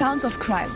[0.00, 0.70] Sounds of Crime.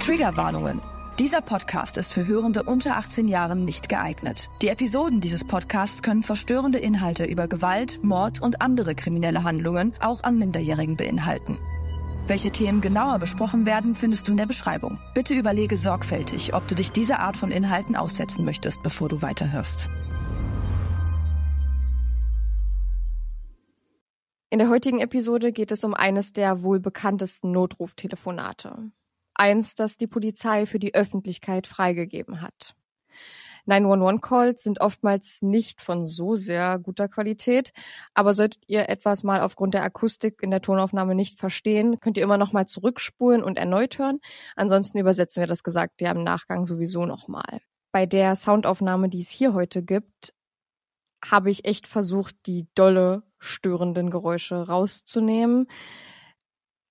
[0.00, 0.80] Triggerwarnungen.
[1.18, 4.48] Dieser Podcast ist für Hörende unter 18 Jahren nicht geeignet.
[4.62, 10.22] Die Episoden dieses Podcasts können verstörende Inhalte über Gewalt, Mord und andere kriminelle Handlungen auch
[10.22, 11.58] an Minderjährigen beinhalten.
[12.26, 14.98] Welche Themen genauer besprochen werden, findest du in der Beschreibung.
[15.12, 19.90] Bitte überlege sorgfältig, ob du dich dieser Art von Inhalten aussetzen möchtest, bevor du weiterhörst.
[24.54, 28.92] In der heutigen Episode geht es um eines der wohl bekanntesten Notruf-Telefonate.
[29.34, 32.76] Eins, das die Polizei für die Öffentlichkeit freigegeben hat.
[33.66, 37.72] 911-Calls sind oftmals nicht von so sehr guter Qualität,
[38.14, 42.22] aber solltet ihr etwas mal aufgrund der Akustik in der Tonaufnahme nicht verstehen, könnt ihr
[42.22, 44.20] immer noch mal zurückspulen und erneut hören.
[44.54, 47.58] Ansonsten übersetzen wir das Gesagte ja im Nachgang sowieso noch mal.
[47.90, 50.32] Bei der Soundaufnahme, die es hier heute gibt,
[51.24, 55.68] habe ich echt versucht, die dolle störenden Geräusche rauszunehmen.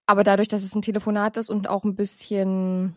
[0.05, 2.95] Aber dadurch, dass es ein Telefonat ist und auch ein bisschen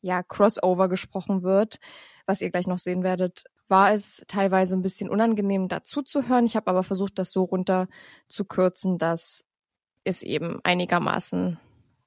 [0.00, 1.80] ja, Crossover gesprochen wird,
[2.26, 6.46] was ihr gleich noch sehen werdet, war es teilweise ein bisschen unangenehm dazu zu hören.
[6.46, 7.88] Ich habe aber versucht, das so runter
[8.28, 9.44] zu kürzen, dass
[10.04, 11.58] es eben einigermaßen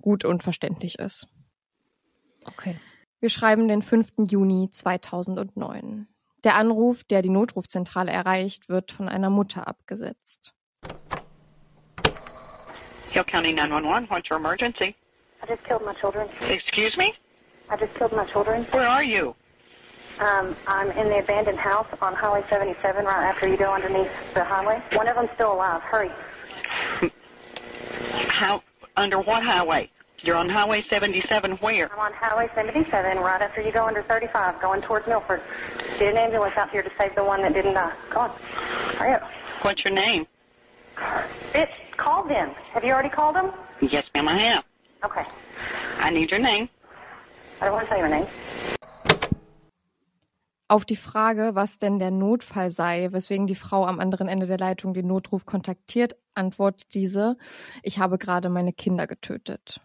[0.01, 1.27] gut und verständlich ist.
[2.45, 2.79] Okay.
[3.19, 4.13] Wir schreiben den 5.
[4.29, 6.07] Juni 2009.
[6.43, 10.55] Der Anruf, der die Notrufzentrale erreicht, wird von einer Mutter abgesetzt.
[13.23, 14.95] County 911, what's your emergency?
[15.41, 16.29] I just killed my children.
[16.49, 17.13] Excuse me?
[17.69, 18.63] I just killed my children.
[18.65, 19.35] Where are you?
[20.19, 24.43] Um, I'm in the abandoned house on Highway 77 right after you go underneath the
[24.43, 24.81] highway.
[24.93, 25.81] One of them's still alive.
[25.81, 26.11] Hurry.
[28.27, 28.61] How,
[28.97, 29.89] under what highway?
[30.23, 31.91] You're on Highway 77 where?
[31.91, 35.41] I'm on Highway 77 right after you go under 35 going towards Milford.
[35.97, 37.91] Get an ambulance out here to save the one that didn't die.
[38.11, 38.37] Come on.
[38.97, 39.23] Hurry up.
[39.63, 40.27] What's your name?
[41.53, 41.71] Bitch,
[42.01, 42.49] call them.
[42.73, 43.51] Have you already called them?
[43.79, 44.63] Yes, ma'am, I have.
[45.03, 45.25] Okay.
[45.99, 46.69] I need your name.
[47.61, 48.27] I don't want to tell you my name.
[50.67, 54.57] Auf die Frage, was denn der Notfall sei, weswegen die Frau am anderen Ende der
[54.57, 57.37] Leitung den Notruf kontaktiert, antwortet diese,
[57.83, 59.81] ich habe gerade meine Kinder getötet.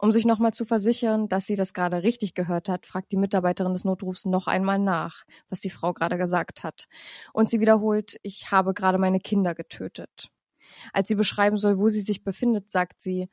[0.00, 3.74] Um sich nochmal zu versichern, dass sie das gerade richtig gehört hat, fragt die Mitarbeiterin
[3.74, 6.88] des Notrufs noch einmal nach, was die Frau gerade gesagt hat.
[7.32, 10.30] Und sie wiederholt, ich habe gerade meine Kinder getötet.
[10.92, 13.28] Als sie beschreiben soll, wo sie sich befindet, sagt sie,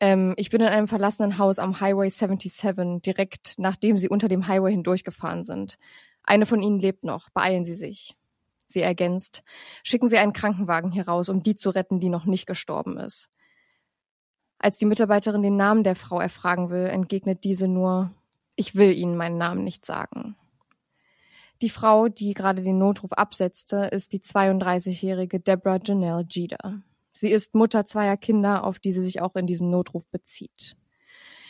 [0.00, 4.46] ähm, ich bin in einem verlassenen Haus am Highway 77, direkt nachdem sie unter dem
[4.48, 5.78] Highway hindurchgefahren sind.
[6.22, 8.16] Eine von ihnen lebt noch, beeilen Sie sich.
[8.68, 9.42] Sie ergänzt,
[9.82, 13.28] schicken Sie einen Krankenwagen hier raus, um die zu retten, die noch nicht gestorben ist.
[14.58, 18.12] Als die Mitarbeiterin den Namen der Frau erfragen will, entgegnet diese nur,
[18.56, 20.36] ich will Ihnen meinen Namen nicht sagen.
[21.62, 26.82] Die Frau, die gerade den Notruf absetzte, ist die 32-jährige Deborah Janelle Jeter.
[27.12, 30.76] Sie ist Mutter zweier Kinder, auf die sie sich auch in diesem Notruf bezieht.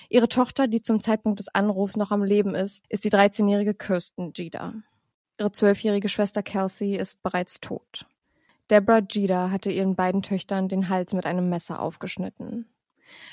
[0.08, 4.32] Ihre Tochter, die zum Zeitpunkt des Anrufs noch am Leben ist, ist die 13-jährige Kirsten
[4.34, 4.74] Jeter.
[5.38, 8.06] Ihre zwölfjährige Schwester Kelsey ist bereits tot.
[8.68, 12.66] Deborah Jeter hatte ihren beiden Töchtern den Hals mit einem Messer aufgeschnitten.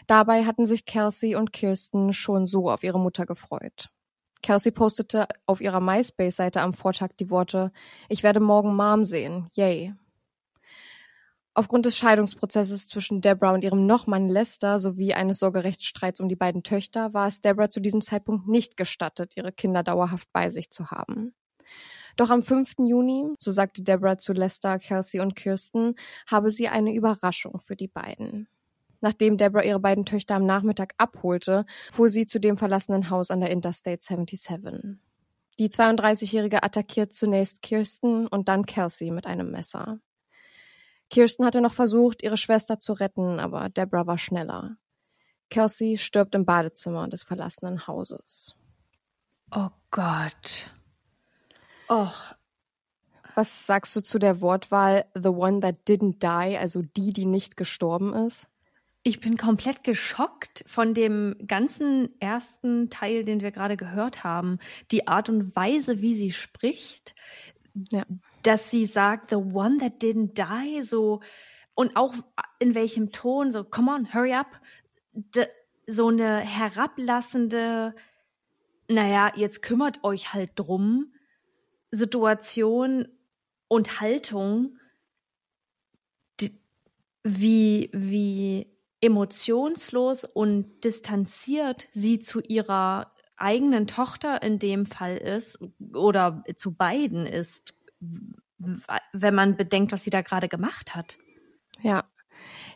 [0.06, 3.90] Dabei hatten sich Kelsey und Kirsten schon so auf ihre Mutter gefreut.
[4.47, 7.74] Kelsey postete auf ihrer MySpace-Seite am Vortag die Worte
[8.08, 9.50] Ich werde morgen Mom sehen.
[9.52, 9.94] Yay.
[11.53, 16.63] Aufgrund des Scheidungsprozesses zwischen Deborah und ihrem Nochmann Lester sowie eines Sorgerechtsstreits um die beiden
[16.63, 20.91] Töchter war es Deborah zu diesem Zeitpunkt nicht gestattet, ihre Kinder dauerhaft bei sich zu
[20.91, 21.36] haben.
[22.16, 22.75] Doch am 5.
[22.88, 25.95] Juni, so sagte Deborah zu Lester, Kelsey und Kirsten,
[26.25, 28.48] habe sie eine Überraschung für die beiden.
[29.02, 33.42] Nachdem Deborah ihre beiden Töchter am Nachmittag abholte, fuhr sie zu dem verlassenen Haus an
[33.42, 34.98] der Interstate 77.
[35.60, 40.00] Die 32-Jährige attackiert zunächst Kirsten und dann Kelsey mit einem Messer.
[41.10, 44.78] Kirsten hatte noch versucht, ihre Schwester zu retten, aber Deborah war schneller.
[45.50, 48.56] Kelsey stirbt im Badezimmer des verlassenen Hauses.
[49.52, 50.72] Oh Gott.
[51.90, 52.36] Och.
[53.34, 57.56] Was sagst du zu der Wortwahl The one that didn't die, also die, die nicht
[57.56, 58.48] gestorben ist?
[59.07, 64.59] Ich bin komplett geschockt von dem ganzen ersten Teil, den wir gerade gehört haben.
[64.92, 67.15] Die Art und Weise, wie sie spricht.
[67.89, 68.04] Ja.
[68.44, 71.21] Dass sie sagt, the one that didn't die, so
[71.74, 72.15] und auch
[72.59, 74.59] in welchem Ton, so, come on, hurry up,
[75.13, 75.48] de,
[75.86, 77.95] so eine herablassende,
[78.89, 81.13] naja, jetzt kümmert euch halt drum,
[81.92, 83.07] Situation
[83.69, 84.77] und Haltung,
[86.42, 86.60] die,
[87.24, 95.60] wie, wie emotionslos und distanziert sie zu ihrer eigenen Tochter in dem Fall ist
[95.94, 97.76] oder zu beiden ist,
[98.58, 101.18] wenn man bedenkt, was sie da gerade gemacht hat.
[101.82, 102.06] Ja.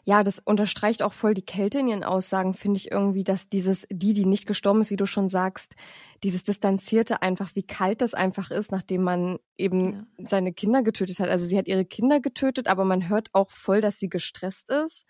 [0.04, 3.88] Ja, das unterstreicht auch voll die Kälte in ihren Aussagen, finde ich irgendwie, dass dieses,
[3.92, 5.76] die, die nicht gestorben ist, wie du schon sagst,
[6.24, 10.26] dieses Distanzierte einfach, wie kalt das einfach ist, nachdem man eben ja.
[10.28, 11.30] seine Kinder getötet hat.
[11.30, 15.06] Also sie hat ihre Kinder getötet, aber man hört auch voll, dass sie gestresst ist,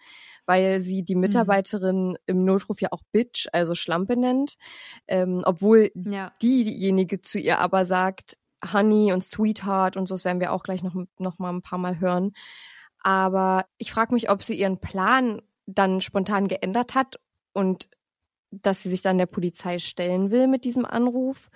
[0.46, 1.22] weil sie die mhm.
[1.22, 2.18] Mitarbeiterin mhm.
[2.26, 4.58] im Notruf ja auch Bitch, also Schlampe nennt,
[5.08, 6.34] ähm, obwohl ja.
[6.42, 8.38] diejenige zu ihr aber sagt,
[8.74, 11.80] Honey und Sweetheart und so, das werden wir auch gleich noch, noch mal ein paar
[11.80, 12.34] Mal hören.
[13.02, 17.20] Aber ich frage mich, ob sie ihren Plan dann spontan geändert hat
[17.54, 17.90] und
[18.52, 21.50] dass sie sich dann der Polizei stellen will mit diesem Anruf,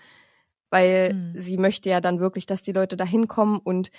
[0.69, 1.33] weil mhm.
[1.35, 3.91] sie möchte ja dann wirklich, dass die Leute da hinkommen und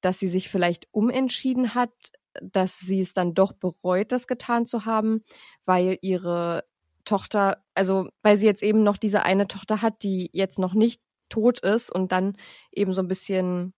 [0.00, 1.92] dass sie sich vielleicht umentschieden hat,
[2.40, 5.24] dass sie es dann doch bereut, das getan zu haben,
[5.64, 6.64] weil ihre
[7.04, 11.00] Tochter, also weil sie jetzt eben noch diese eine Tochter hat, die jetzt noch nicht
[11.28, 12.36] tot ist und dann
[12.70, 13.74] eben so ein bisschen,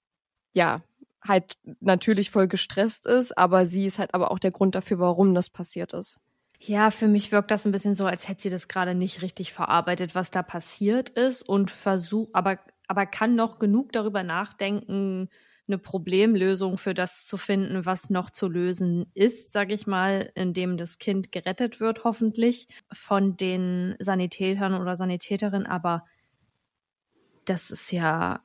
[0.53, 0.83] ja,
[1.27, 5.35] halt natürlich voll gestresst ist, aber sie ist halt aber auch der Grund dafür, warum
[5.35, 6.21] das passiert ist.
[6.61, 9.53] Ja, für mich wirkt das ein bisschen so, als hätte sie das gerade nicht richtig
[9.53, 15.29] verarbeitet, was da passiert ist und versucht, aber, aber kann noch genug darüber nachdenken,
[15.67, 20.77] eine Problemlösung für das zu finden, was noch zu lösen ist, sage ich mal, indem
[20.77, 25.67] das Kind gerettet wird, hoffentlich von den Sanitätern oder Sanitäterinnen.
[25.67, 26.05] Aber
[27.45, 28.43] das ist ja,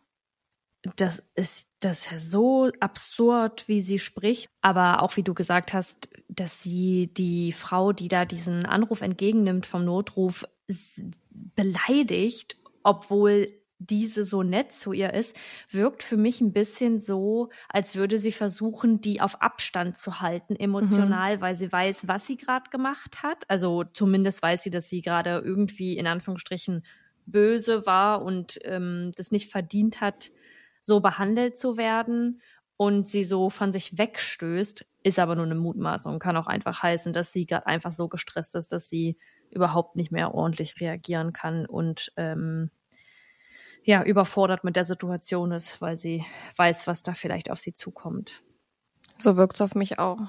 [0.96, 4.50] das ist das ist ja so absurd, wie sie spricht.
[4.62, 9.66] Aber auch wie du gesagt hast, dass sie die Frau, die da diesen Anruf entgegennimmt
[9.66, 10.46] vom Notruf,
[11.56, 15.34] beleidigt, obwohl diese so nett zu ihr ist,
[15.72, 20.58] wirkt für mich ein bisschen so, als würde sie versuchen, die auf Abstand zu halten,
[20.58, 21.42] emotional, mhm.
[21.42, 23.50] weil sie weiß, was sie gerade gemacht hat.
[23.50, 26.84] Also zumindest weiß sie, dass sie gerade irgendwie in Anführungsstrichen
[27.26, 30.32] böse war und ähm, das nicht verdient hat,
[30.80, 32.42] so behandelt zu werden
[32.78, 36.20] und sie so von sich wegstößt, ist aber nur eine Mutmaßung.
[36.20, 39.18] Kann auch einfach heißen, dass sie gerade einfach so gestresst ist, dass sie
[39.50, 42.72] überhaupt nicht mehr ordentlich reagieren kann und ähm,
[43.84, 48.42] ja, überfordert mit der Situation ist, weil sie weiß, was da vielleicht auf sie zukommt.
[49.18, 50.20] So wirkt es auf mich auch.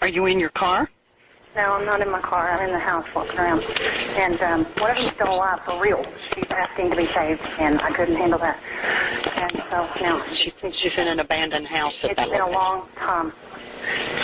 [0.00, 0.88] Are you in your car?
[1.54, 2.50] No, I'm not in my car.
[2.50, 3.62] I'm in the house walking around.
[4.16, 6.02] And um, one of them's still alive for real.
[6.34, 8.58] She's asking to be saved, and I couldn't handle that.
[9.36, 12.02] And so now she's she's in an abandoned house.
[12.04, 12.54] At it's that been location.
[12.54, 13.32] a long time.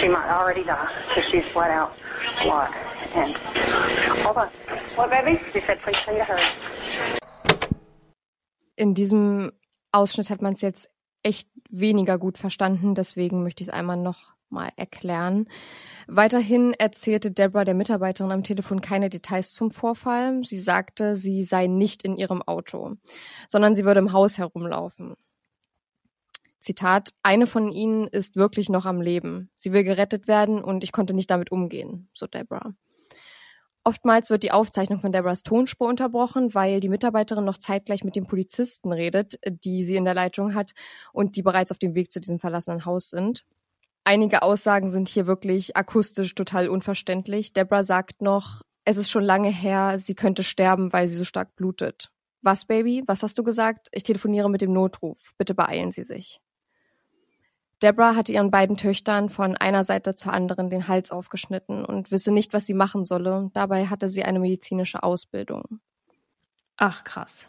[0.00, 1.92] She might already die because she's flat out
[2.40, 2.72] a lot.
[3.14, 3.36] And
[4.25, 4.48] hold on,
[4.96, 5.40] what baby?
[5.52, 6.40] She said, please send to her.
[8.76, 9.52] In diesem
[9.92, 10.88] Ausschnitt hat man es jetzt
[11.22, 15.48] echt weniger gut verstanden, deswegen möchte ich es einmal noch mal erklären.
[16.10, 20.43] Weiterhin erzählte Deborah der Mitarbeiterin am Telefon keine Details zum Vorfall.
[20.43, 22.96] Sie sagte, sie sei nicht in ihrem Auto,
[23.46, 25.16] sondern sie würde im Haus herumlaufen.
[26.60, 29.50] Zitat, eine von ihnen ist wirklich noch am Leben.
[29.56, 32.73] Sie will gerettet werden und ich konnte nicht damit umgehen, so Deborah.
[33.85, 38.26] Oftmals wird die Aufzeichnung von Deborahs Tonspur unterbrochen, weil die Mitarbeiterin noch zeitgleich mit dem
[38.26, 40.73] Polizisten redet, die sie in der Leitung hat
[41.12, 43.44] und die bereits auf dem Weg zu diesem verlassenen Haus sind
[44.08, 47.52] einige Aussagen sind hier wirklich akustisch total unverständlich.
[47.52, 51.54] Deborah sagt noch, es ist schon lange her, sie könnte sterben, weil sie so stark
[51.56, 52.10] blutet.
[52.40, 53.02] Was, Baby?
[53.06, 53.88] Was hast du gesagt?
[53.92, 55.34] Ich telefoniere mit dem Notruf.
[55.36, 56.40] Bitte beeilen Sie sich.
[57.82, 62.32] Deborah hatte ihren beiden Töchtern von einer Seite zur anderen den Hals aufgeschnitten und wisse
[62.32, 63.50] nicht, was sie machen solle.
[63.52, 65.80] Dabei hatte sie eine medizinische Ausbildung.
[66.76, 67.46] Ach, krass.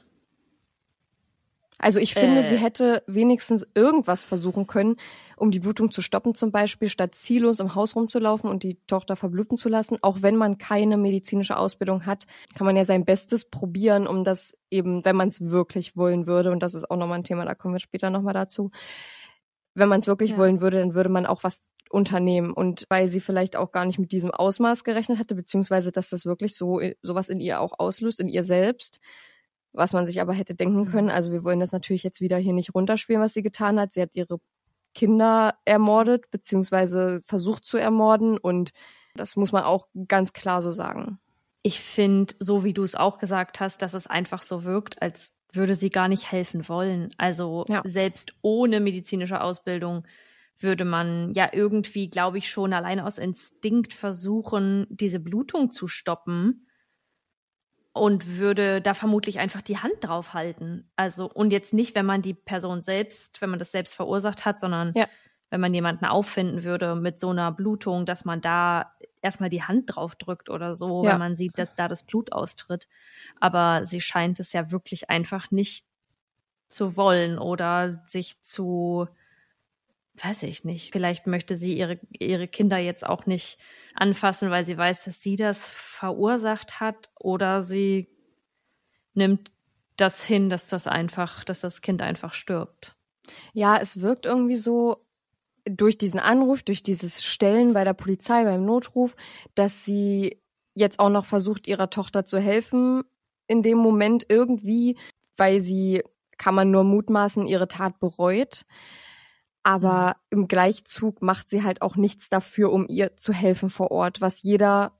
[1.80, 2.44] Also ich finde, äh.
[2.44, 4.98] sie hätte wenigstens irgendwas versuchen können,
[5.38, 9.16] um die Blutung zu stoppen, zum Beispiel, statt ziellos im Haus rumzulaufen und die Tochter
[9.16, 9.98] verbluten zu lassen.
[10.02, 14.58] Auch wenn man keine medizinische Ausbildung hat, kann man ja sein Bestes probieren, um das
[14.70, 17.56] eben, wenn man es wirklich wollen würde, und das ist auch nochmal ein Thema, da
[17.56, 18.72] kommen wir später nochmal dazu.
[19.74, 20.38] Wenn man es wirklich ja.
[20.38, 22.52] wollen würde, dann würde man auch was unternehmen.
[22.52, 26.26] Und weil sie vielleicht auch gar nicht mit diesem Ausmaß gerechnet hatte, beziehungsweise dass das
[26.26, 29.00] wirklich so sowas in ihr auch auslöst, in ihr selbst,
[29.74, 30.86] was man sich aber hätte denken mhm.
[30.88, 31.10] können.
[31.10, 33.94] Also wir wollen das natürlich jetzt wieder hier nicht runterspielen, was sie getan hat.
[33.94, 34.40] Sie hat ihre
[34.94, 38.72] Kinder ermordet, beziehungsweise versucht zu ermorden und
[39.16, 41.20] das muss man auch ganz klar so sagen.
[41.62, 45.34] Ich finde, so wie du es auch gesagt hast, dass es einfach so wirkt, als
[45.52, 47.14] würde sie gar nicht helfen wollen.
[47.18, 47.82] Also ja.
[47.86, 50.06] selbst ohne medizinische Ausbildung
[50.60, 56.68] würde man ja irgendwie, glaube ich, schon allein aus Instinkt versuchen, diese Blutung zu stoppen
[57.94, 60.90] und würde da vermutlich einfach die Hand drauf halten.
[60.96, 64.62] Also, und jetzt nicht, wenn man die Person selbst, wenn man das selbst verursacht hat,
[64.62, 65.08] sondern ja.
[65.50, 69.96] wenn man jemanden auffinden würde mit so einer Blutung, dass man da erstmal die Hand
[69.96, 71.12] drauf drückt oder so, ja.
[71.12, 72.88] wenn man sieht, dass da das Blut austritt.
[73.40, 75.86] Aber sie scheint es ja wirklich einfach nicht
[76.70, 79.08] zu wollen oder sich zu
[80.24, 80.92] weiß ich nicht.
[80.92, 83.58] Vielleicht möchte sie ihre, ihre Kinder jetzt auch nicht
[84.00, 88.10] anfassen, weil sie weiß, dass sie das verursacht hat, oder sie
[89.14, 89.52] nimmt
[89.98, 92.96] das hin, dass das einfach, dass das Kind einfach stirbt.
[93.54, 95.06] Ja, es wirkt irgendwie so
[95.66, 99.16] durch diesen Anruf, durch dieses Stellen bei der Polizei, beim Notruf,
[99.56, 100.42] dass sie
[100.74, 103.04] jetzt auch noch versucht, ihrer Tochter zu helfen,
[103.48, 104.98] in dem Moment irgendwie,
[105.38, 106.04] weil sie,
[106.38, 108.66] kann man nur mutmaßen, ihre Tat bereut
[109.70, 110.40] aber mhm.
[110.40, 114.42] im Gleichzug macht sie halt auch nichts dafür, um ihr zu helfen vor Ort, was
[114.42, 114.94] jeder,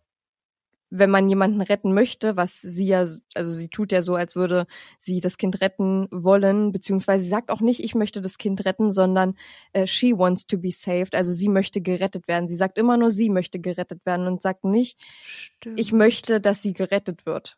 [0.92, 4.68] wenn man jemanden retten möchte, was sie ja, also sie tut ja so, als würde
[5.00, 8.94] sie das Kind retten wollen, beziehungsweise sie sagt auch nicht, ich möchte das Kind retten,
[8.94, 9.36] sondern
[9.74, 12.48] äh, she wants to be saved, also sie möchte gerettet werden.
[12.48, 15.80] Sie sagt immer nur, sie möchte gerettet werden und sagt nicht, Stimmt.
[15.80, 17.58] ich möchte, dass sie gerettet wird.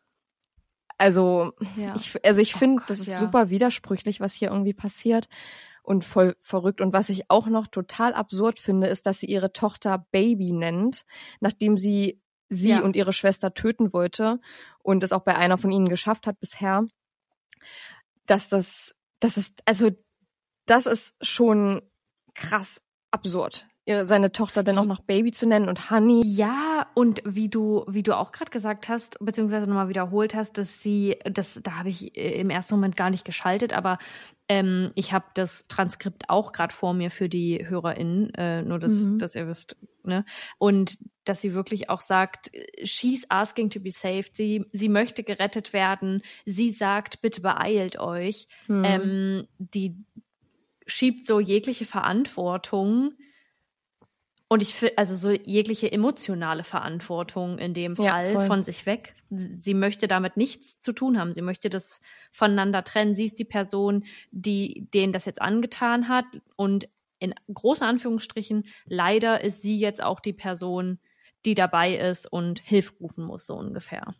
[0.96, 1.94] Also ja.
[1.94, 3.18] ich, also ich oh finde, das ist ja.
[3.18, 5.28] super widersprüchlich, was hier irgendwie passiert
[5.82, 6.80] und voll verrückt.
[6.80, 11.04] Und was ich auch noch total absurd finde, ist, dass sie ihre Tochter Baby nennt,
[11.40, 12.80] nachdem sie sie ja.
[12.80, 14.38] und ihre Schwester töten wollte
[14.82, 16.84] und es auch bei einer von ihnen geschafft hat bisher.
[18.26, 19.90] Dass das, das ist, also,
[20.66, 21.82] das ist schon
[22.34, 26.22] krass absurd ihre, seine Tochter dann auch noch Baby zu nennen und Honey.
[26.24, 30.82] Ja, und wie du, wie du auch gerade gesagt hast, beziehungsweise nochmal wiederholt hast, dass
[30.82, 33.98] sie, das, da habe ich äh, im ersten Moment gar nicht geschaltet, aber
[34.48, 38.92] ähm, ich habe das Transkript auch gerade vor mir für die HörerInnen, äh, nur dass,
[38.92, 39.18] mhm.
[39.18, 40.24] dass ihr wisst, ne?
[40.58, 42.50] Und dass sie wirklich auch sagt,
[42.82, 48.48] she's asking to be saved, sie, sie möchte gerettet werden, sie sagt, bitte beeilt euch.
[48.66, 48.84] Mhm.
[48.84, 49.96] Ähm, die
[50.86, 53.12] schiebt so jegliche Verantwortung
[54.52, 59.14] und ich finde, also so jegliche emotionale Verantwortung in dem Fall ja, von sich weg.
[59.30, 61.32] Sie möchte damit nichts zu tun haben.
[61.32, 63.14] Sie möchte das voneinander trennen.
[63.14, 66.26] Sie ist die Person, die denen das jetzt angetan hat.
[66.54, 66.86] Und
[67.18, 70.98] in großen Anführungsstrichen, leider ist sie jetzt auch die Person,
[71.46, 74.14] die dabei ist und Hilfe rufen muss, so ungefähr.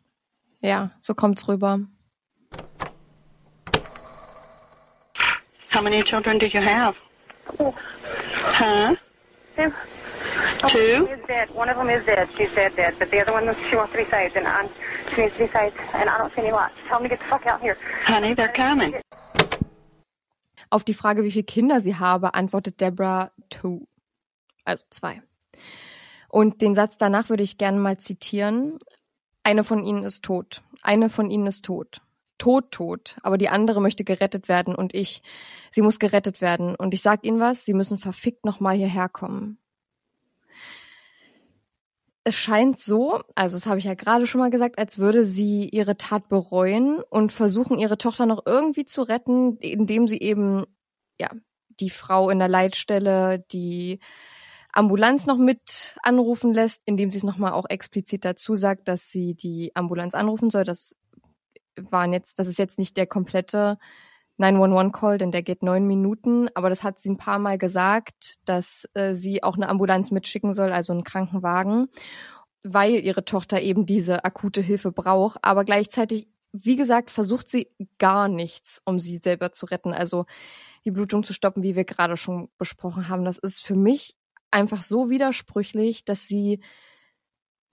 [0.62, 1.80] Ja, so kommt's rüber.
[5.74, 6.96] How many children do you have?
[7.58, 8.96] Huh?
[10.68, 11.08] Two.
[11.10, 11.50] Is dead.
[11.54, 12.28] One of them is dead.
[12.36, 12.94] She's dead, dead.
[12.98, 14.68] But the other one, she wants to be saved, and I'm,
[15.14, 16.74] she needs to be saved, and I don't see any lights.
[16.88, 17.76] Tell them to get the fuck out here.
[18.04, 18.94] Honey, they're coming.
[20.70, 23.88] Auf die Frage, wie viele Kinder sie habe, antwortet Deborah two.
[24.64, 25.20] Also zwei.
[26.28, 28.78] Und den Satz danach würde ich gerne mal zitieren.
[29.42, 30.62] Eine von ihnen ist tot.
[30.82, 32.00] Eine von ihnen ist tot.
[32.38, 33.16] Tot, tot.
[33.22, 35.22] Aber die andere möchte gerettet werden und ich.
[35.72, 36.76] Sie muss gerettet werden.
[36.76, 39.58] Und ich sag ihnen was, sie müssen verfickt nochmal hierher kommen
[42.24, 45.68] es scheint so, also das habe ich ja gerade schon mal gesagt, als würde sie
[45.68, 50.64] ihre Tat bereuen und versuchen, ihre Tochter noch irgendwie zu retten, indem sie eben,
[51.18, 51.30] ja,
[51.80, 53.98] die Frau in der Leitstelle, die
[54.72, 59.34] Ambulanz noch mit anrufen lässt, indem sie es nochmal auch explizit dazu sagt, dass sie
[59.34, 60.64] die Ambulanz anrufen soll.
[60.64, 60.94] Das
[61.76, 63.78] waren jetzt, das ist jetzt nicht der komplette
[64.42, 66.48] 911-Call, denn der geht neun Minuten.
[66.54, 70.52] Aber das hat sie ein paar Mal gesagt, dass äh, sie auch eine Ambulanz mitschicken
[70.52, 71.88] soll, also einen Krankenwagen,
[72.62, 75.38] weil ihre Tochter eben diese akute Hilfe braucht.
[75.42, 77.68] Aber gleichzeitig, wie gesagt, versucht sie
[77.98, 79.92] gar nichts, um sie selber zu retten.
[79.92, 80.26] Also
[80.84, 83.24] die Blutung zu stoppen, wie wir gerade schon besprochen haben.
[83.24, 84.16] Das ist für mich
[84.50, 86.60] einfach so widersprüchlich, dass sie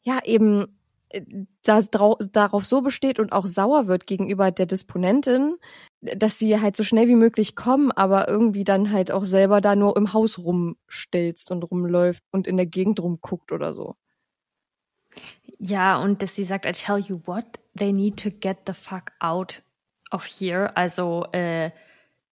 [0.01, 0.78] ja eben
[1.63, 1.81] da,
[2.31, 5.55] darauf so besteht und auch sauer wird gegenüber der Disponentin,
[6.01, 9.75] dass sie halt so schnell wie möglich kommen, aber irgendwie dann halt auch selber da
[9.75, 13.95] nur im Haus rumstelzt und rumläuft und in der Gegend rumguckt oder so.
[15.57, 17.45] Ja, und dass sie sagt, I tell you what,
[17.77, 19.61] they need to get the fuck out
[20.11, 20.75] of here.
[20.77, 21.71] Also äh,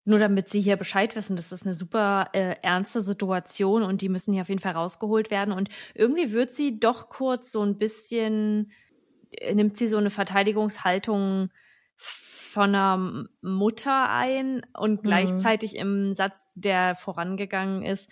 [0.07, 4.09] nur damit Sie hier Bescheid wissen, das ist eine super äh, ernste Situation und die
[4.09, 5.53] müssen hier auf jeden Fall rausgeholt werden.
[5.53, 8.71] Und irgendwie wird sie doch kurz so ein bisschen,
[9.33, 11.51] äh, nimmt sie so eine Verteidigungshaltung
[11.97, 15.07] von einer Mutter ein und mhm.
[15.07, 18.09] gleichzeitig im Satz, der vorangegangen ist,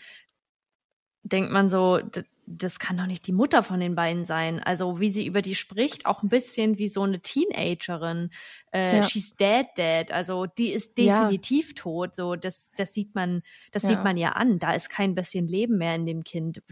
[1.23, 2.01] denkt man so,
[2.47, 4.61] das kann doch nicht die Mutter von den beiden sein.
[4.63, 8.31] Also wie sie über die spricht, auch ein bisschen wie so eine Teenagerin.
[8.73, 9.03] Äh, Ja.
[9.09, 10.13] She's dead, dead.
[10.13, 11.23] Also die ist Ja.
[11.23, 12.15] definitiv tot.
[12.17, 13.91] So das, das sieht man, das Ja.
[13.91, 14.59] sieht man ja an.
[14.59, 16.63] Da ist kein bisschen Leben mehr in dem Kind.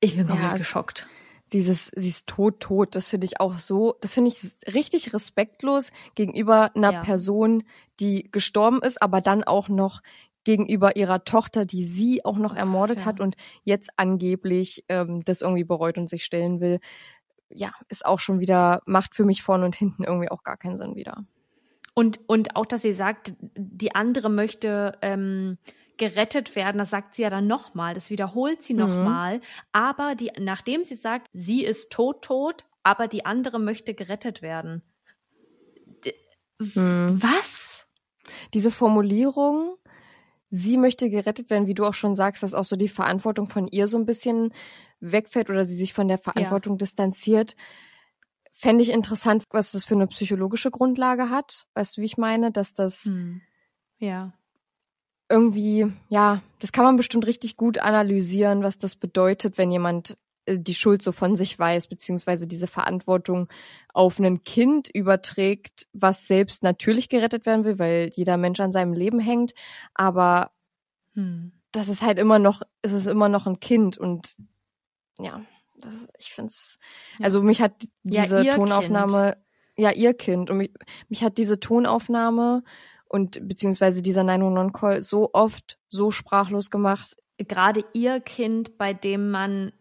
[0.00, 1.06] Ich bin Ja, komplett es- geschockt.
[1.52, 4.40] Dieses, sie ist tot, tot, das finde ich auch so, das finde ich
[4.74, 7.02] richtig respektlos gegenüber einer Ja.
[7.02, 7.64] Person,
[8.00, 10.00] die gestorben ist, aber dann auch noch
[10.44, 13.06] gegenüber ihrer Tochter, die sie auch noch ermordet Ja.
[13.06, 16.80] hat und jetzt angeblich ähm, das irgendwie bereut und sich stellen will.
[17.48, 20.78] Ja, ist auch schon wieder, macht für mich vorne und hinten irgendwie auch gar keinen
[20.78, 21.24] Sinn wieder.
[21.94, 25.58] Und, und auch, dass sie sagt, die andere möchte ähm,
[25.96, 28.80] gerettet werden, das sagt sie ja dann nochmal, das wiederholt sie Mhm.
[28.80, 29.40] nochmal.
[29.70, 34.82] Aber die, nachdem sie sagt, sie ist tot, tot, aber die andere möchte gerettet werden.
[36.04, 36.14] D-
[36.58, 37.18] Mhm.
[37.22, 37.86] Was?
[38.54, 39.76] diese Formulierung,
[40.54, 43.66] sie möchte gerettet werden, wie du auch schon sagst, dass auch so die Verantwortung von
[43.66, 44.52] ihr so ein bisschen
[45.00, 47.56] wegfällt oder sie sich von der Verantwortung distanziert,
[48.52, 51.66] fände ich interessant, was das für eine psychologische Grundlage hat.
[51.74, 52.52] Weißt du, wie ich meine?
[52.52, 53.42] Dass das Hm.
[53.98, 54.32] Ja.
[55.28, 60.16] irgendwie, ja, das kann man bestimmt richtig gut analysieren, was das bedeutet, wenn jemand
[60.48, 63.48] die Schuld so von sich weiß, beziehungsweise diese Verantwortung
[63.92, 68.92] auf ein Kind überträgt, was selbst natürlich gerettet werden will, weil jeder Mensch an seinem
[68.92, 69.54] Leben hängt,
[69.94, 70.50] aber
[71.14, 71.52] Hm.
[71.72, 74.36] das ist halt immer noch, es ist immer noch ein Kind und
[75.18, 75.42] ja,
[75.76, 76.78] das ich finde es,
[77.18, 77.24] Ja.
[77.26, 77.72] also mich hat
[78.02, 79.36] Ja, diese ihr Tonaufnahme,
[79.76, 80.72] ja, ihr Kind und mich,
[81.08, 82.62] mich hat diese Tonaufnahme
[83.08, 87.16] und beziehungsweise dieser 911-Call so oft so sprachlos gemacht.
[87.38, 89.72] Gerade ihr Kind, bei dem man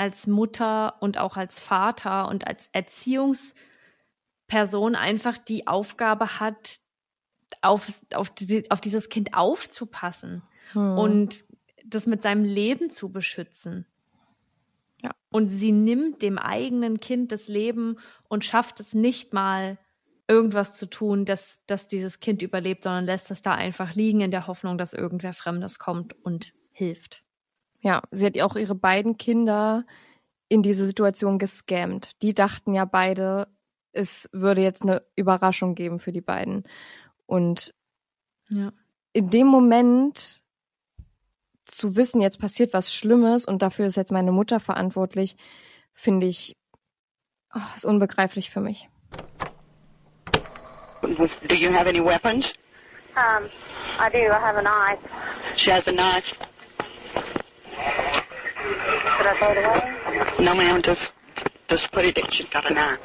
[0.00, 6.78] als Mutter und auch als Vater und als Erziehungsperson einfach die Aufgabe hat,
[7.62, 10.42] auf, auf, die, auf dieses Kind aufzupassen.
[10.72, 10.98] Hm.
[10.98, 11.44] und
[11.84, 13.86] das mit seinem Leben zu beschützen.
[15.02, 15.10] Ja.
[15.30, 19.78] Und sie nimmt dem eigenen Kind das Leben und schafft es nicht mal,
[20.28, 24.30] irgendwas zu tun, dass, dass dieses Kind überlebt, sondern lässt es da einfach liegen in
[24.30, 27.24] der Hoffnung, dass irgendwer Fremdes kommt und hilft.
[27.80, 29.84] Ja, sie hat auch ihre beiden Kinder
[30.48, 32.12] in diese Situation gescammt.
[32.22, 33.48] Die dachten ja beide,
[33.92, 36.64] es würde jetzt eine Überraschung geben für die beiden.
[37.26, 37.74] Und
[38.48, 38.70] Ja.
[39.12, 40.42] in dem Moment
[41.64, 45.36] zu wissen, jetzt passiert was Schlimmes und dafür ist jetzt meine Mutter verantwortlich,
[45.92, 46.56] finde ich,
[47.54, 48.88] oh, ist unbegreiflich für mich.
[51.02, 52.52] Do you have any weapons?
[53.16, 53.46] Um,
[53.98, 54.18] I do.
[54.18, 54.98] I have a knife.
[55.56, 56.34] She has a knife.
[62.10, 62.30] It in.
[62.30, 63.00] She's got a knife.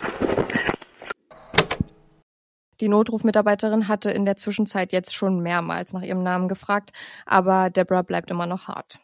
[2.81, 6.91] Die Notrufmitarbeiterin hatte in der Zwischenzeit jetzt schon mehrmals nach ihrem Namen gefragt,
[7.25, 8.99] aber Deborah bleibt immer noch hart.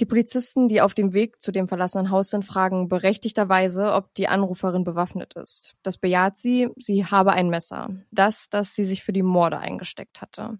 [0.00, 4.26] Die Polizisten, die auf dem Weg zu dem verlassenen Haus sind, fragen berechtigterweise, ob die
[4.26, 5.76] Anruferin bewaffnet ist.
[5.84, 7.90] Das bejaht sie, sie habe ein Messer.
[8.10, 10.58] Das, das sie sich für die Morde eingesteckt hatte.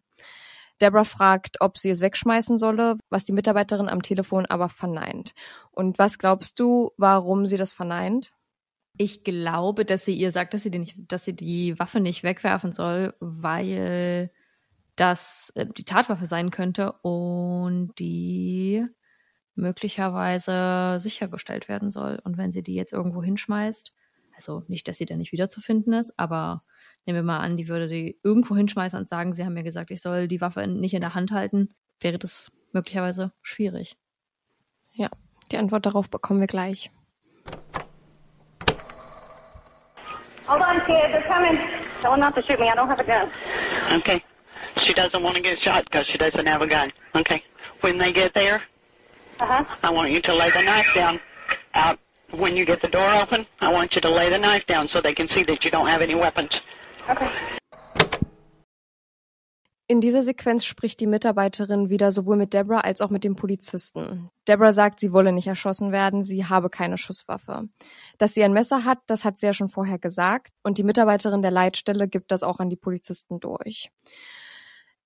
[0.81, 5.33] Deborah fragt, ob sie es wegschmeißen solle, was die Mitarbeiterin am Telefon aber verneint.
[5.71, 8.33] Und was glaubst du, warum sie das verneint?
[8.97, 12.23] Ich glaube, dass sie ihr sagt, dass sie die, nicht, dass sie die Waffe nicht
[12.23, 14.31] wegwerfen soll, weil
[14.97, 18.87] das äh, die Tatwaffe sein könnte und die
[19.57, 22.21] möglicherweise sichergestellt werden soll.
[22.25, 23.93] Und wenn sie die jetzt irgendwo hinschmeißt,
[24.37, 26.65] also nicht, dass sie da nicht wiederzufinden ist, aber
[27.07, 29.91] nehmen wir mal an, die würde die irgendwo hinschmeißen und sagen, sie haben mir gesagt,
[29.91, 33.97] ich soll die Waffe nicht in der Hand halten, wäre das möglicherweise schwierig.
[34.93, 35.09] Ja,
[35.51, 36.91] die Antwort darauf bekommen wir gleich.
[40.47, 41.11] Hold on, kid.
[41.11, 41.57] They're coming.
[42.03, 42.69] Tell them not to shoot me.
[42.69, 43.31] I don't have a gun.
[43.99, 44.23] Okay.
[44.77, 46.93] She doesn't want to get shot because she doesn't have a gun.
[47.15, 47.43] Okay.
[47.81, 48.63] When they get there,
[49.41, 49.65] Uh-huh.
[49.83, 51.19] I want you to lay the knife down
[51.75, 51.99] out
[52.31, 53.45] when you get the door open.
[53.61, 55.89] I want you to lay the knife down so they can see that you don't
[55.89, 56.61] have any weapons.
[59.87, 64.31] In dieser Sequenz spricht die Mitarbeiterin wieder sowohl mit Deborah als auch mit dem Polizisten.
[64.49, 67.69] Deborah sagt, sie wolle nicht erschossen werden, sie habe keine Schusswaffe.
[68.17, 71.43] Dass sie ein Messer hat, das hat sie ja schon vorher gesagt und die Mitarbeiterin
[71.43, 73.91] der Leitstelle gibt das auch an die Polizisten durch.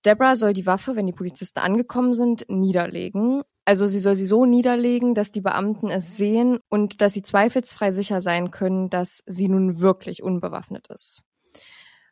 [0.06, 3.42] Deborah soll die Waffe, wenn die Polizisten angekommen sind, niederlegen.
[3.64, 7.90] Also sie soll sie so niederlegen, dass die Beamten es sehen und dass sie zweifelsfrei
[7.90, 11.24] sicher sein können, dass sie nun wirklich unbewaffnet ist.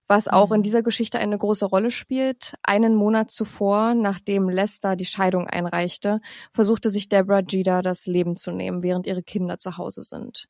[0.08, 0.62] Was auch in Mhm.
[0.62, 2.54] dieser Geschichte eine große Rolle spielt.
[2.62, 6.20] Einen Monat zuvor, nachdem Lester die Scheidung einreichte,
[6.52, 10.48] versuchte sich Deborah Jeter das Leben zu nehmen, während ihre Kinder zu Hause sind.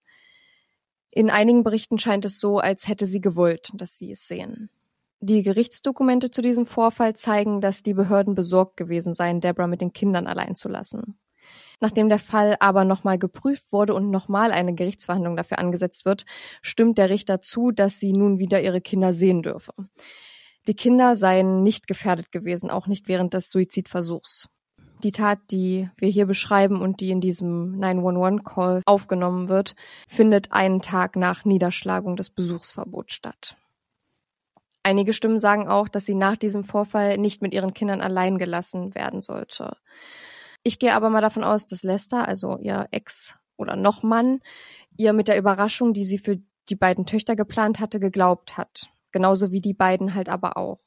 [1.10, 4.70] In einigen Berichten scheint es so, als hätte sie gewollt, dass sie es sehen.
[5.20, 9.92] Die Gerichtsdokumente zu diesem Vorfall zeigen, dass die Behörden besorgt gewesen seien, Deborah mit den
[9.92, 11.18] Kindern allein zu lassen.
[11.80, 16.24] Nachdem der Fall aber nochmal geprüft wurde und nochmal eine Gerichtsverhandlung dafür angesetzt wird,
[16.62, 19.72] stimmt der Richter zu, dass sie nun wieder ihre Kinder sehen dürfe.
[20.66, 24.48] Die Kinder seien nicht gefährdet gewesen, auch nicht während des Suizidversuchs.
[25.02, 29.76] Die Tat, die wir hier beschreiben und die in diesem 911-Call aufgenommen wird,
[30.08, 33.56] findet einen Tag nach Niederschlagung des Besuchsverbots statt.
[34.82, 38.94] Einige Stimmen sagen auch, dass sie nach diesem Vorfall nicht mit ihren Kindern allein gelassen
[38.94, 39.76] werden sollte.
[40.66, 44.40] Ich gehe aber mal davon aus, dass Lester, also ihr Ex oder noch Mann,
[44.96, 48.90] ihr mit der Überraschung, die sie für die beiden Töchter geplant hatte, geglaubt hat.
[49.12, 50.80] Genauso wie die beiden halt aber auch.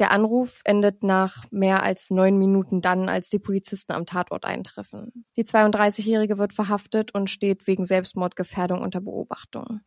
[0.00, 5.24] Der Anruf endet nach mehr als neun Minuten dann, als die Polizisten am Tatort eintreffen.
[5.36, 9.82] Die 32-Jährige wird verhaftet und steht wegen Selbstmordgefährdung unter Beobachtung.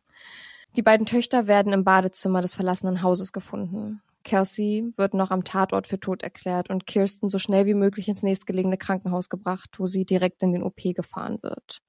[0.78, 4.00] Die beiden Töchter werden im Badezimmer des verlassenen Hauses gefunden.
[4.28, 8.22] Kelsey wird noch am Tatort für tot erklärt und Kirsten so schnell wie möglich ins
[8.22, 11.80] nächstgelegene Krankenhaus gebracht, wo sie direkt in den OP gefahren wird.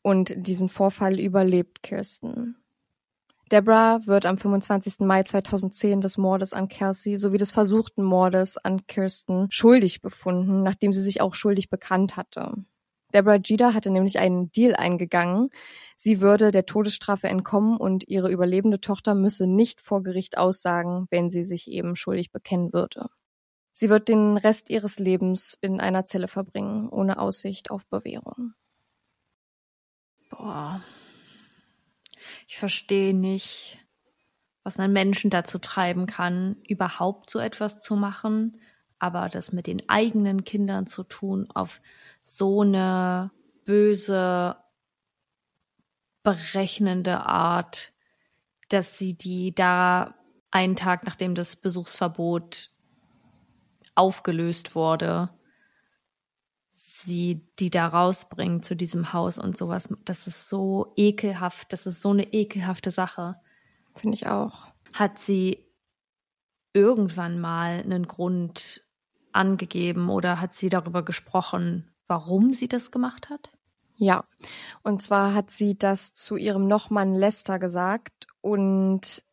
[0.00, 2.54] Und diesen Vorfall überlebt Kirsten.
[3.50, 5.00] Deborah wird am 25.
[5.00, 10.92] Mai 2010 des Mordes an Kelsey sowie des versuchten Mordes an Kirsten schuldig befunden, nachdem
[10.92, 12.52] sie sich auch schuldig bekannt hatte.
[13.14, 15.48] Deborah Jeter hatte nämlich einen Deal eingegangen.
[15.96, 21.30] Sie würde der Todesstrafe entkommen und ihre überlebende Tochter müsse nicht vor Gericht aussagen, wenn
[21.30, 23.08] sie sich eben schuldig bekennen würde.
[23.74, 28.54] Sie wird den Rest ihres Lebens in einer Zelle verbringen, ohne Aussicht auf Bewährung.
[30.30, 30.82] Boah,
[32.46, 33.78] ich verstehe nicht,
[34.62, 38.60] was einen Menschen dazu treiben kann, überhaupt so etwas zu machen,
[38.98, 41.80] aber das mit den eigenen Kindern zu tun, auf
[42.22, 43.30] so eine
[43.64, 44.56] böse,
[46.22, 47.92] berechnende Art,
[48.68, 50.14] dass sie die da
[50.50, 52.70] einen Tag nachdem das Besuchsverbot
[53.94, 55.30] aufgelöst wurde,
[56.74, 59.88] sie die da rausbringen zu diesem Haus und sowas.
[60.04, 61.72] Das ist so ekelhaft.
[61.72, 63.36] Das ist so eine ekelhafte Sache.
[63.94, 64.66] Finde ich auch.
[64.92, 65.66] Hat sie
[66.72, 68.82] irgendwann mal einen Grund
[69.32, 73.50] angegeben oder hat sie darüber gesprochen, warum sie das gemacht hat?
[73.96, 74.24] Ja,
[74.82, 79.24] und zwar hat sie das zu ihrem Nochmann Lester gesagt und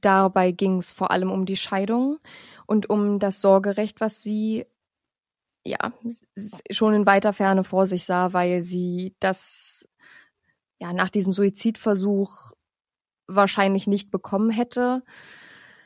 [0.00, 2.18] dabei ging es vor allem um die Scheidung
[2.66, 4.66] und um das Sorgerecht, was sie
[5.64, 5.92] ja,
[6.70, 9.88] schon in weiter Ferne vor sich sah, weil sie das
[10.78, 12.52] ja nach diesem Suizidversuch
[13.26, 15.04] wahrscheinlich nicht bekommen hätte.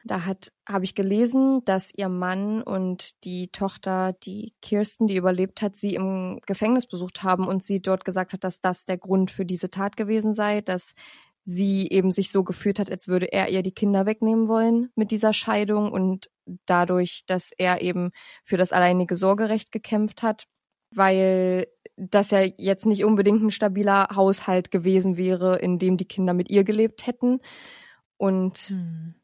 [0.07, 0.27] Da
[0.69, 5.95] habe ich gelesen, dass ihr Mann und die Tochter, die Kirsten, die überlebt hat, sie
[5.95, 9.71] im Gefängnis besucht haben und sie dort gesagt hat, dass das der Grund für diese
[9.71, 10.95] Tat gewesen sei, dass
[11.43, 15.11] sie eben sich so gefühlt hat, als würde er ihr die Kinder wegnehmen wollen mit
[15.11, 16.31] dieser Scheidung und
[16.67, 18.11] dadurch, dass er eben
[18.45, 20.45] für das alleinige Sorgerecht gekämpft hat,
[20.91, 26.35] weil das ja jetzt nicht unbedingt ein stabiler Haushalt gewesen wäre, in dem die Kinder
[26.35, 27.41] mit ihr gelebt hätten.
[28.17, 29.15] Und hm.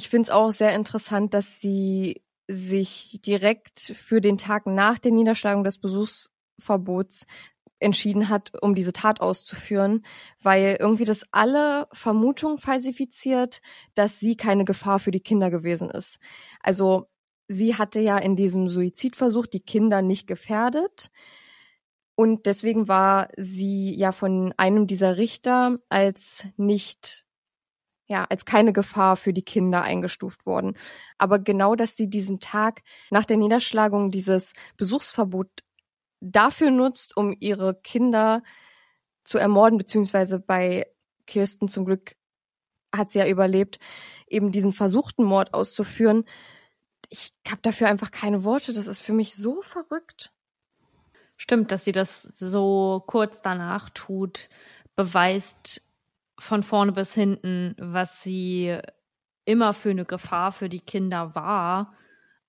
[0.00, 5.12] Ich finde es auch sehr interessant, dass sie sich direkt für den Tag nach der
[5.12, 7.26] Niederschlagung des Besuchsverbots
[7.80, 10.06] entschieden hat, um diese Tat auszuführen,
[10.42, 13.60] weil irgendwie das alle Vermutungen falsifiziert,
[13.94, 16.18] dass sie keine Gefahr für die Kinder gewesen ist.
[16.60, 17.10] Also
[17.46, 21.10] sie hatte ja in diesem Suizidversuch die Kinder nicht gefährdet.
[22.14, 27.26] Und deswegen war sie ja von einem dieser Richter als nicht,
[28.10, 30.74] ja, als keine Gefahr für die Kinder eingestuft worden.
[31.16, 35.48] Aber genau, dass sie diesen Tag nach der Niederschlagung dieses Besuchsverbot
[36.18, 38.42] dafür nutzt, um ihre Kinder
[39.22, 40.88] zu ermorden, beziehungsweise bei
[41.26, 42.16] Kirsten zum Glück
[42.92, 43.78] hat sie ja überlebt,
[44.26, 46.24] eben diesen versuchten Mord auszuführen.
[47.10, 48.72] Ich habe dafür einfach keine Worte.
[48.72, 50.32] Das ist für mich so verrückt.
[51.36, 54.48] Stimmt, dass sie das so kurz danach tut,
[54.96, 55.82] beweist
[56.40, 58.78] von vorne bis hinten, was sie
[59.44, 61.94] immer für eine Gefahr für die Kinder war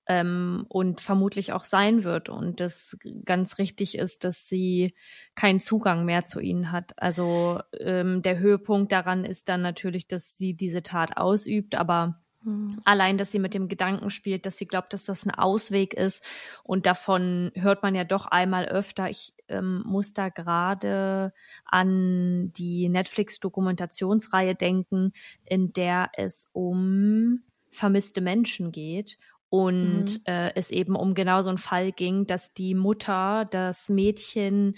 [0.08, 4.96] ähm, und vermutlich auch sein wird und das ganz richtig ist, dass sie
[5.36, 6.94] keinen Zugang mehr zu ihnen hat.
[6.98, 12.80] Also ähm, der Höhepunkt daran ist dann natürlich, dass sie diese Tat ausübt, aber hm.
[12.86, 16.24] Allein, dass sie mit dem Gedanken spielt, dass sie glaubt, dass das ein Ausweg ist.
[16.64, 19.10] Und davon hört man ja doch einmal öfter.
[19.10, 21.34] Ich ähm, muss da gerade
[21.66, 25.14] an die Netflix-Dokumentationsreihe denken,
[25.46, 29.18] in der es um vermisste Menschen geht
[29.50, 30.22] und mhm.
[30.26, 34.76] äh, es eben um genau so einen Fall ging, dass die Mutter das Mädchen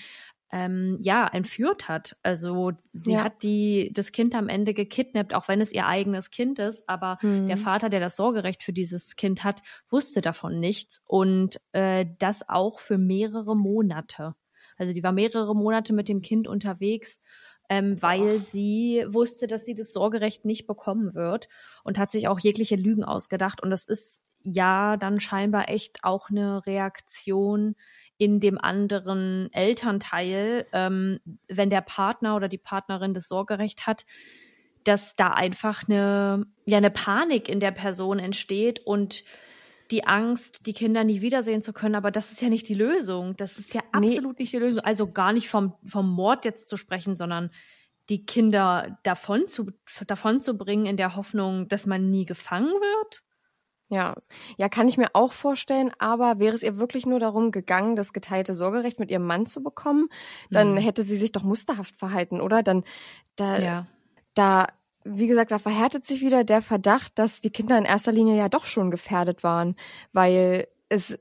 [0.54, 2.16] ähm, ja entführt hat.
[2.22, 3.24] Also sie ja.
[3.24, 6.88] hat die das Kind am Ende gekidnappt, auch wenn es ihr eigenes Kind ist.
[6.88, 7.48] Aber mhm.
[7.48, 12.48] der Vater, der das Sorgerecht für dieses Kind hat, wusste davon nichts und äh, das
[12.48, 14.36] auch für mehrere Monate.
[14.78, 17.20] Also die war mehrere Monate mit dem Kind unterwegs,
[17.68, 21.50] ähm, weil sie wusste, dass sie das Sorgerecht nicht bekommen wird
[21.84, 23.64] und hat sich auch jegliche Lügen ausgedacht.
[23.64, 27.76] Und das ist ja dann scheinbar echt auch eine Reaktion
[28.24, 34.06] in dem anderen Elternteil, ähm, wenn der Partner oder die Partnerin das Sorgerecht hat,
[34.86, 39.26] dass da einfach eine, ja, eine Panik in der Person entsteht und
[39.92, 43.36] die Angst, die Kinder nie wiedersehen zu können, aber das ist ja nicht die Lösung.
[43.36, 44.44] Das ist ja absolut nee.
[44.44, 44.80] nicht die Lösung.
[44.80, 47.52] Also gar nicht vom, vom Mord jetzt zu sprechen, sondern
[48.10, 49.72] die Kinder davon zu,
[50.08, 53.22] davon zu bringen in der Hoffnung, dass man nie gefangen wird.
[53.94, 54.16] Ja,
[54.58, 58.12] ja, kann ich mir auch vorstellen, aber wäre es ihr wirklich nur darum gegangen, das
[58.12, 60.10] geteilte Sorgerecht mit ihrem Mann zu bekommen,
[60.50, 60.78] dann hm.
[60.78, 62.64] hätte sie sich doch musterhaft verhalten, oder?
[62.64, 62.84] Dann,
[63.36, 63.88] da, ja.
[64.34, 64.68] da,
[65.04, 68.50] wie gesagt, da verhärtet sich wieder der Verdacht, dass die Kinder in erster Linie ja
[68.50, 69.76] doch schon gefährdet waren,
[70.12, 71.20] weil es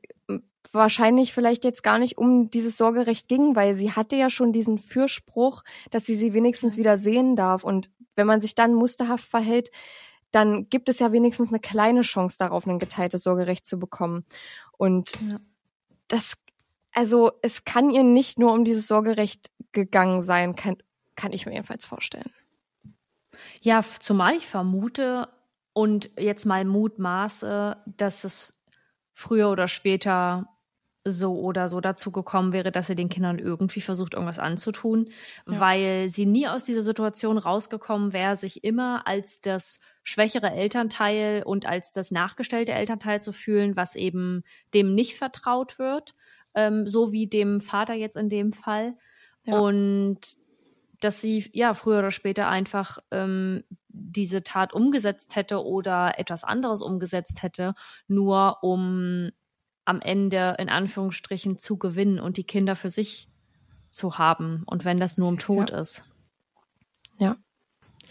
[0.73, 4.79] wahrscheinlich vielleicht jetzt gar nicht um dieses Sorgerecht ging, weil sie hatte ja schon diesen
[4.79, 7.65] Fürspruch, dass sie sie wenigstens wieder sehen darf.
[7.65, 9.71] Und wenn man sich dann musterhaft verhält,
[10.33, 14.25] dann gibt es ja wenigstens eine kleine Chance darauf, ein geteiltes Sorgerecht zu bekommen.
[14.77, 15.37] Und ja.
[16.09, 16.35] das,
[16.93, 20.79] also es kann ihr nicht nur um dieses Sorgerecht gegangen sein, kann,
[21.15, 22.33] kann ich mir jedenfalls vorstellen.
[23.61, 25.29] Ja, zumal ich vermute
[25.73, 28.53] und jetzt mal mutmaße, dass es
[29.15, 30.49] früher oder später
[31.05, 35.11] so oder so dazu gekommen wäre, dass sie den Kindern irgendwie versucht, irgendwas anzutun,
[35.49, 35.61] ja.
[35.61, 41.67] weil sie nie aus dieser Situation rausgekommen wäre, sich immer als das schwächere Elternteil und
[41.67, 44.43] als das nachgestellte Elternteil zu fühlen, was eben
[44.75, 46.15] dem nicht vertraut wird,
[46.55, 48.97] ähm, so wie dem Vater jetzt in dem Fall.
[49.45, 49.59] Ja.
[49.59, 50.21] Und
[51.01, 56.81] dass sie ja früher oder später einfach ähm, diese Tat umgesetzt hätte oder etwas anderes
[56.81, 57.75] umgesetzt hätte,
[58.07, 59.31] nur um
[59.85, 63.29] am Ende in Anführungsstrichen zu gewinnen und die Kinder für sich
[63.91, 64.63] zu haben.
[64.67, 65.79] Und wenn das nur im Tod ja.
[65.79, 66.05] ist.
[67.19, 67.37] Ja.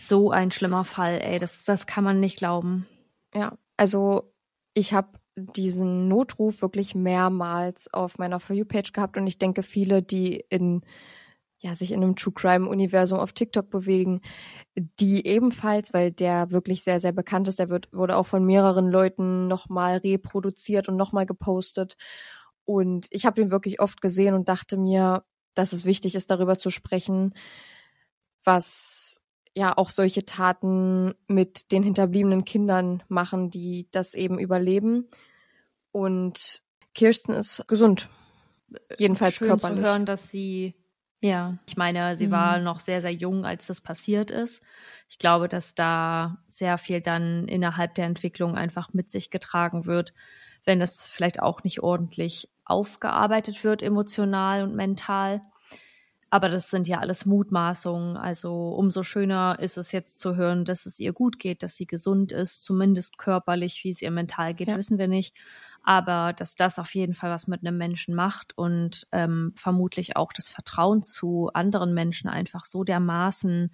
[0.08, 2.88] So ein schlimmer Fall, ey, das, das kann man nicht glauben.
[3.36, 4.34] Ja, also
[4.74, 10.02] ich habe diesen Notruf wirklich mehrmals auf meiner For You-Page gehabt und ich denke, viele,
[10.02, 10.82] die in
[11.60, 14.22] ja, sich in einem True Crime Universum auf TikTok bewegen,
[14.76, 18.90] die ebenfalls, weil der wirklich sehr, sehr bekannt ist, der wird, wurde auch von mehreren
[18.90, 21.98] Leuten nochmal reproduziert und nochmal gepostet.
[22.66, 26.58] Und ich habe ihn wirklich oft gesehen und dachte mir, dass es wichtig ist, darüber
[26.58, 27.36] zu sprechen,
[28.44, 29.21] was
[29.56, 35.10] ja auch solche Taten mit den hinterbliebenen Kindern machen, die das eben überleben.
[35.92, 36.62] Und
[36.94, 38.10] Kirsten ist gesund.
[38.98, 39.80] Jedenfalls Schön körperlich.
[39.80, 40.76] zu hören, dass sie
[41.24, 42.32] ja, ich meine, sie mhm.
[42.32, 44.64] war noch sehr, sehr jung, als das passiert ist.
[45.08, 50.14] Ich glaube, dass da sehr viel dann innerhalb der Entwicklung einfach mit sich getragen wird,
[50.66, 55.42] wenn es vielleicht auch nicht ordentlich aufgearbeitet wird, emotional und mental.
[56.32, 58.18] Aber das sind ja alles Mutmaßungen.
[58.18, 61.86] Also umso schöner ist es jetzt zu hören, dass es ihr gut geht, dass sie
[61.86, 64.78] gesund ist, zumindest körperlich, wie es ihr mental geht, ja.
[64.78, 65.36] wissen wir nicht
[65.84, 70.32] aber dass das auf jeden Fall was mit einem Menschen macht und ähm, vermutlich auch
[70.34, 73.74] das Vertrauen zu anderen Menschen einfach so dermaßen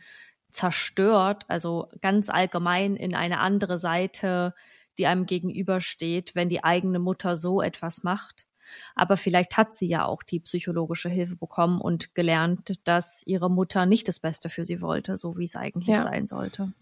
[0.51, 4.53] zerstört, also ganz allgemein in eine andere Seite,
[4.97, 8.47] die einem gegenübersteht, wenn die eigene Mutter so etwas macht.
[8.95, 13.85] Aber vielleicht hat sie ja auch die psychologische Hilfe bekommen und gelernt, dass ihre Mutter
[13.85, 16.03] nicht das Beste für sie wollte, so wie es eigentlich ja.
[16.03, 16.73] sein sollte.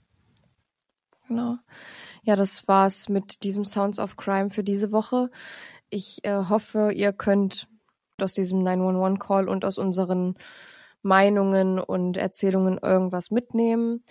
[1.27, 1.57] Genau.
[2.23, 5.29] Ja, das war's mit diesem Sounds of Crime für diese Woche.
[5.89, 7.67] Ich äh, hoffe, ihr könnt
[8.19, 10.35] aus diesem 911-Call und aus unseren
[11.01, 14.03] Meinungen und Erzählungen irgendwas mitnehmen.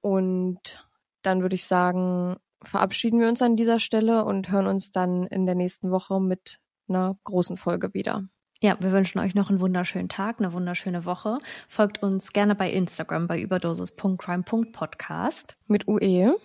[0.00, 0.86] Und
[1.22, 5.46] dann würde ich sagen, verabschieden wir uns an dieser Stelle und hören uns dann in
[5.46, 6.58] der nächsten Woche mit
[6.90, 8.28] einer großen Folge wieder.
[8.60, 11.38] Ja, wir wünschen euch noch einen wunderschönen Tag, eine wunderschöne Woche.
[11.68, 15.56] Folgt uns gerne bei Instagram bei überdosis.crime.podcast.
[15.66, 16.36] Mit UE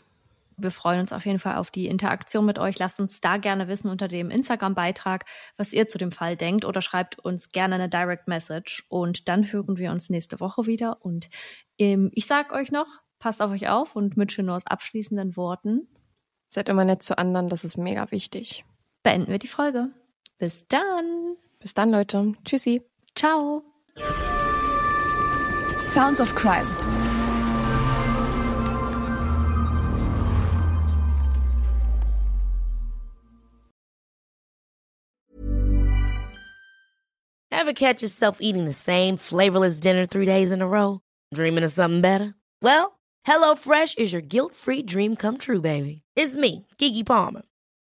[0.57, 2.79] wir freuen uns auf jeden Fall auf die Interaktion mit euch.
[2.79, 5.25] Lasst uns da gerne wissen unter dem Instagram-Beitrag,
[5.57, 9.51] was ihr zu dem Fall denkt oder schreibt uns gerne eine Direct Message und dann
[9.51, 11.03] hören wir uns nächste Woche wieder.
[11.03, 11.27] Und
[11.77, 12.87] ähm, ich sag euch noch,
[13.19, 15.87] passt auf euch auf und mit Chenors abschließenden Worten.
[16.47, 18.65] Seid immer nett zu anderen, das ist mega wichtig.
[19.03, 19.89] Beenden wir die Folge.
[20.37, 21.37] Bis dann.
[21.59, 22.33] Bis dann, Leute.
[22.43, 22.81] Tschüssi.
[23.15, 23.63] Ciao.
[25.83, 26.65] Sounds of Crime.
[37.51, 40.99] Ever catch yourself eating the same flavorless dinner three days in a row?
[41.33, 42.35] Dreaming of something better?
[42.61, 46.03] Well, HelloFresh is your guilt-free dream come true, baby.
[46.15, 47.41] It's me, Kiki Palmer.